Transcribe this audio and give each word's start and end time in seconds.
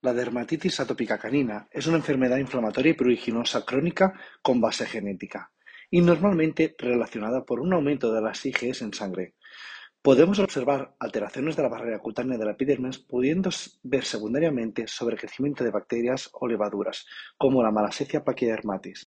La 0.00 0.14
dermatitis 0.14 0.78
atópica 0.78 1.18
canina 1.18 1.66
es 1.72 1.88
una 1.88 1.96
enfermedad 1.96 2.36
inflamatoria 2.36 2.90
y 2.90 2.94
pruriginosa 2.94 3.64
crónica 3.64 4.14
con 4.42 4.60
base 4.60 4.86
genética 4.86 5.50
y 5.90 6.02
normalmente 6.02 6.76
relacionada 6.78 7.44
por 7.44 7.58
un 7.58 7.72
aumento 7.72 8.12
de 8.12 8.20
las 8.20 8.46
IgS 8.46 8.82
en 8.82 8.94
sangre. 8.94 9.34
Podemos 10.00 10.38
observar 10.38 10.94
alteraciones 11.00 11.56
de 11.56 11.64
la 11.64 11.68
barrera 11.68 11.98
cutánea 11.98 12.38
de 12.38 12.44
la 12.44 12.52
epidermis, 12.52 13.00
pudiendo 13.00 13.50
ver 13.82 14.04
secundariamente 14.04 14.86
sobrecrecimiento 14.86 15.64
de 15.64 15.72
bacterias 15.72 16.30
o 16.32 16.46
levaduras, 16.46 17.04
como 17.36 17.64
la 17.64 17.72
malassezia 17.72 18.22
paquidermatis. 18.22 18.96